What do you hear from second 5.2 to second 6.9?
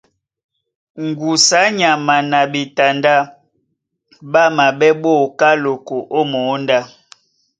oká loko ó mǒndá.